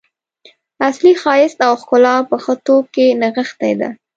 [0.87, 3.89] اصلي ښایست او ښکلا په ښه توب کې نغښتې ده.